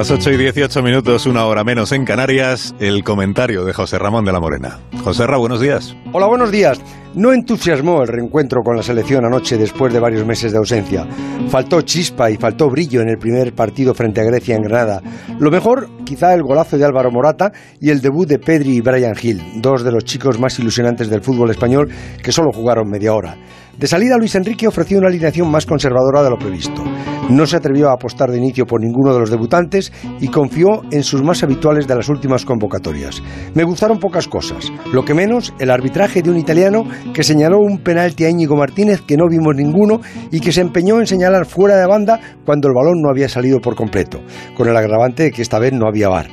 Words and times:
las 0.00 0.10
8 0.10 0.30
y 0.30 0.36
18 0.38 0.82
minutos, 0.82 1.26
una 1.26 1.44
hora 1.44 1.62
menos 1.62 1.92
en 1.92 2.06
Canarias, 2.06 2.74
el 2.80 3.04
comentario 3.04 3.66
de 3.66 3.74
José 3.74 3.98
Ramón 3.98 4.24
de 4.24 4.32
la 4.32 4.40
Morena. 4.40 4.78
José 5.04 5.26
Ra, 5.26 5.36
buenos 5.36 5.60
días. 5.60 5.94
Hola, 6.14 6.24
buenos 6.24 6.50
días. 6.50 6.80
No 7.14 7.32
entusiasmó 7.32 8.02
el 8.02 8.08
reencuentro 8.08 8.62
con 8.62 8.76
la 8.76 8.84
selección 8.84 9.24
anoche 9.24 9.58
después 9.58 9.92
de 9.92 9.98
varios 9.98 10.24
meses 10.24 10.52
de 10.52 10.58
ausencia. 10.58 11.08
Faltó 11.48 11.80
chispa 11.82 12.30
y 12.30 12.36
faltó 12.36 12.70
brillo 12.70 13.00
en 13.00 13.08
el 13.08 13.18
primer 13.18 13.52
partido 13.52 13.94
frente 13.94 14.20
a 14.20 14.24
Grecia 14.24 14.54
en 14.54 14.62
Granada. 14.62 15.02
Lo 15.40 15.50
mejor, 15.50 15.88
quizá 16.04 16.32
el 16.34 16.42
golazo 16.42 16.78
de 16.78 16.84
Álvaro 16.84 17.10
Morata 17.10 17.50
y 17.80 17.90
el 17.90 18.00
debut 18.00 18.28
de 18.28 18.38
Pedri 18.38 18.76
y 18.76 18.80
Brian 18.80 19.14
Hill, 19.20 19.42
dos 19.56 19.82
de 19.82 19.90
los 19.90 20.04
chicos 20.04 20.38
más 20.38 20.56
ilusionantes 20.60 21.10
del 21.10 21.22
fútbol 21.22 21.50
español 21.50 21.88
que 22.22 22.30
solo 22.30 22.52
jugaron 22.52 22.88
media 22.88 23.12
hora. 23.12 23.36
De 23.76 23.86
salida, 23.86 24.18
Luis 24.18 24.34
Enrique 24.34 24.68
ofreció 24.68 24.98
una 24.98 25.08
alineación 25.08 25.50
más 25.50 25.64
conservadora 25.64 26.22
de 26.22 26.28
lo 26.28 26.38
previsto. 26.38 26.84
No 27.30 27.46
se 27.46 27.56
atrevió 27.56 27.88
a 27.88 27.94
apostar 27.94 28.30
de 28.30 28.36
inicio 28.36 28.66
por 28.66 28.80
ninguno 28.80 29.14
de 29.14 29.20
los 29.20 29.30
debutantes 29.30 29.90
y 30.20 30.28
confió 30.28 30.82
en 30.90 31.02
sus 31.02 31.22
más 31.22 31.42
habituales 31.42 31.86
de 31.86 31.94
las 31.94 32.08
últimas 32.08 32.44
convocatorias. 32.44 33.22
Me 33.54 33.64
gustaron 33.64 33.98
pocas 33.98 34.28
cosas, 34.28 34.70
lo 34.92 35.04
que 35.04 35.14
menos 35.14 35.54
el 35.60 35.70
arbitraje 35.70 36.20
de 36.20 36.30
un 36.30 36.36
italiano 36.36 36.84
que 37.14 37.22
señaló 37.22 37.58
un 37.58 37.78
penalti 37.78 38.24
a 38.24 38.30
Íñigo 38.30 38.56
Martínez 38.56 39.00
que 39.02 39.16
no 39.16 39.28
vimos 39.28 39.54
ninguno 39.56 40.00
y 40.30 40.40
que 40.40 40.52
se 40.52 40.60
empeñó 40.60 41.00
en 41.00 41.06
señalar 41.06 41.46
fuera 41.46 41.76
de 41.76 41.86
banda 41.86 42.20
cuando 42.44 42.68
el 42.68 42.74
balón 42.74 43.02
no 43.02 43.10
había 43.10 43.28
salido 43.28 43.60
por 43.60 43.74
completo, 43.74 44.20
con 44.56 44.68
el 44.68 44.76
agravante 44.76 45.24
de 45.24 45.30
que 45.30 45.42
esta 45.42 45.58
vez 45.58 45.72
no 45.72 45.86
había 45.86 46.08
VAR. 46.08 46.28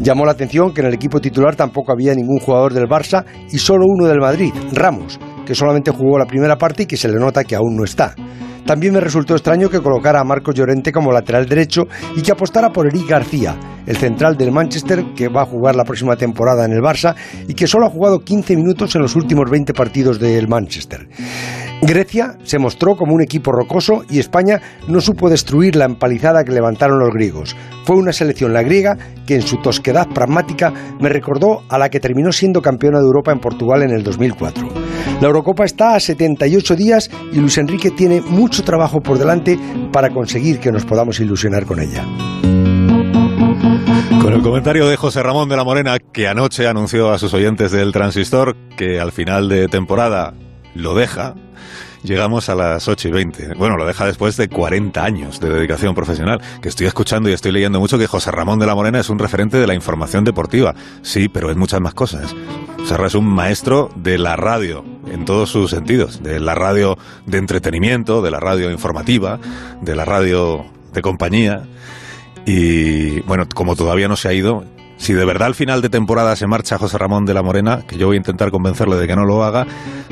Llamó 0.00 0.24
la 0.24 0.32
atención 0.32 0.72
que 0.72 0.80
en 0.80 0.86
el 0.86 0.94
equipo 0.94 1.20
titular 1.20 1.56
tampoco 1.56 1.92
había 1.92 2.14
ningún 2.14 2.38
jugador 2.38 2.72
del 2.72 2.88
Barça 2.88 3.24
y 3.50 3.58
solo 3.58 3.84
uno 3.86 4.06
del 4.06 4.20
Madrid, 4.20 4.52
Ramos, 4.72 5.18
que 5.44 5.54
solamente 5.54 5.90
jugó 5.90 6.18
la 6.18 6.26
primera 6.26 6.56
parte 6.56 6.84
y 6.84 6.86
que 6.86 6.96
se 6.96 7.08
le 7.08 7.18
nota 7.18 7.42
que 7.42 7.56
aún 7.56 7.76
no 7.76 7.84
está. 7.84 8.14
También 8.64 8.92
me 8.92 9.00
resultó 9.00 9.34
extraño 9.34 9.70
que 9.70 9.80
colocara 9.80 10.20
a 10.20 10.24
Marcos 10.24 10.54
Llorente 10.54 10.92
como 10.92 11.12
lateral 11.12 11.46
derecho 11.46 11.86
y 12.16 12.22
que 12.22 12.32
apostara 12.32 12.70
por 12.70 12.86
Eric 12.86 13.08
García, 13.08 13.56
el 13.86 13.96
central 13.96 14.36
del 14.36 14.52
Manchester 14.52 15.04
que 15.16 15.28
va 15.28 15.42
a 15.42 15.46
jugar 15.46 15.76
la 15.76 15.84
próxima 15.84 16.16
temporada 16.16 16.64
en 16.64 16.72
el 16.72 16.80
Barça 16.80 17.14
y 17.46 17.54
que 17.54 17.66
solo 17.66 17.86
ha 17.86 17.90
jugado 17.90 18.20
15 18.20 18.56
minutos 18.56 18.94
en 18.94 19.02
los 19.02 19.16
últimos 19.16 19.50
20 19.50 19.72
partidos 19.72 20.18
del 20.18 20.48
Manchester. 20.48 21.08
Grecia 21.80 22.36
se 22.42 22.58
mostró 22.58 22.96
como 22.96 23.14
un 23.14 23.22
equipo 23.22 23.52
rocoso 23.52 24.02
y 24.10 24.18
España 24.18 24.60
no 24.88 25.00
supo 25.00 25.30
destruir 25.30 25.76
la 25.76 25.84
empalizada 25.84 26.42
que 26.42 26.52
levantaron 26.52 26.98
los 26.98 27.10
griegos. 27.10 27.56
Fue 27.84 27.96
una 27.96 28.12
selección 28.12 28.52
la 28.52 28.62
griega 28.62 28.96
que 29.26 29.36
en 29.36 29.42
su 29.42 29.58
tosquedad 29.58 30.08
pragmática 30.08 30.72
me 31.00 31.08
recordó 31.08 31.62
a 31.68 31.78
la 31.78 31.88
que 31.88 32.00
terminó 32.00 32.32
siendo 32.32 32.62
campeona 32.62 32.98
de 32.98 33.04
Europa 33.04 33.30
en 33.30 33.38
Portugal 33.38 33.82
en 33.82 33.90
el 33.90 34.02
2004. 34.02 34.87
La 35.20 35.26
Eurocopa 35.26 35.64
está 35.64 35.94
a 35.94 36.00
78 36.00 36.76
días 36.76 37.10
y 37.32 37.36
Luis 37.36 37.58
Enrique 37.58 37.90
tiene 37.90 38.20
mucho 38.20 38.62
trabajo 38.62 39.00
por 39.00 39.18
delante 39.18 39.58
para 39.92 40.10
conseguir 40.10 40.60
que 40.60 40.70
nos 40.70 40.84
podamos 40.84 41.18
ilusionar 41.20 41.66
con 41.66 41.80
ella. 41.80 42.04
Con 44.22 44.32
el 44.32 44.42
comentario 44.42 44.86
de 44.86 44.96
José 44.96 45.22
Ramón 45.22 45.48
de 45.48 45.56
la 45.56 45.64
Morena, 45.64 45.98
que 45.98 46.28
anoche 46.28 46.66
anunció 46.66 47.10
a 47.10 47.18
sus 47.18 47.34
oyentes 47.34 47.72
del 47.72 47.92
Transistor 47.92 48.56
que 48.76 49.00
al 49.00 49.10
final 49.10 49.48
de 49.48 49.68
temporada 49.68 50.34
lo 50.74 50.94
deja, 50.94 51.34
llegamos 52.02 52.48
a 52.48 52.54
las 52.54 52.88
8 52.88 53.08
y 53.08 53.10
20. 53.10 53.54
Bueno, 53.56 53.76
lo 53.76 53.86
deja 53.86 54.06
después 54.06 54.36
de 54.36 54.48
40 54.48 55.02
años 55.02 55.40
de 55.40 55.50
dedicación 55.50 55.94
profesional, 55.94 56.40
que 56.62 56.68
estoy 56.68 56.86
escuchando 56.86 57.28
y 57.28 57.32
estoy 57.32 57.52
leyendo 57.52 57.80
mucho 57.80 57.98
que 57.98 58.06
José 58.06 58.30
Ramón 58.30 58.58
de 58.58 58.66
la 58.66 58.74
Morena 58.74 59.00
es 59.00 59.10
un 59.10 59.18
referente 59.18 59.58
de 59.58 59.66
la 59.66 59.74
información 59.74 60.24
deportiva. 60.24 60.74
Sí, 61.02 61.28
pero 61.28 61.50
es 61.50 61.56
muchas 61.56 61.80
más 61.80 61.94
cosas. 61.94 62.34
Serra 62.84 63.06
es 63.06 63.14
un 63.14 63.26
maestro 63.26 63.90
de 63.96 64.18
la 64.18 64.36
radio, 64.36 64.84
en 65.12 65.24
todos 65.24 65.50
sus 65.50 65.70
sentidos, 65.70 66.22
de 66.22 66.40
la 66.40 66.54
radio 66.54 66.98
de 67.26 67.38
entretenimiento, 67.38 68.22
de 68.22 68.30
la 68.30 68.40
radio 68.40 68.70
informativa, 68.70 69.38
de 69.80 69.96
la 69.96 70.04
radio 70.04 70.66
de 70.92 71.02
compañía. 71.02 71.62
Y 72.46 73.20
bueno, 73.20 73.44
como 73.54 73.76
todavía 73.76 74.08
no 74.08 74.16
se 74.16 74.28
ha 74.28 74.32
ido, 74.32 74.64
si 74.98 75.12
de 75.12 75.24
verdad 75.24 75.46
al 75.46 75.54
final 75.54 75.80
de 75.80 75.88
temporada 75.88 76.36
se 76.36 76.46
marcha 76.46 76.76
José 76.76 76.98
Ramón 76.98 77.24
de 77.24 77.34
la 77.34 77.42
Morena, 77.42 77.82
que 77.86 77.96
yo 77.96 78.06
voy 78.06 78.16
a 78.16 78.18
intentar 78.18 78.50
convencerle 78.50 78.96
de 78.96 79.06
que 79.06 79.16
no 79.16 79.24
lo 79.24 79.44
haga, 79.44 79.66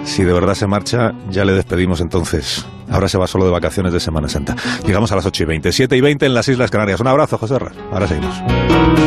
si 0.05 0.25
de 0.25 0.33
verdad 0.33 0.55
se 0.55 0.67
marcha, 0.67 1.13
ya 1.31 1.45
le 1.45 1.53
despedimos 1.53 2.01
entonces. 2.01 2.65
Ahora 2.89 3.09
se 3.09 3.19
va 3.19 3.27
solo 3.27 3.45
de 3.45 3.51
vacaciones 3.51 3.93
de 3.93 4.01
Semana 4.01 4.29
Santa. 4.29 4.55
Llegamos 4.87 5.11
a 5.11 5.17
las 5.17 5.27
8 5.27 5.43
y 5.43 5.47
20, 5.47 5.73
7 5.73 5.97
y 5.97 6.01
20 6.01 6.27
en 6.27 6.35
las 6.35 6.49
Islas 6.49 6.71
Canarias. 6.71 7.01
Un 7.01 7.09
abrazo, 7.09 7.37
José 7.37 7.59
Ramón. 7.59 7.79
Ahora 7.93 8.07
seguimos. 8.07 9.07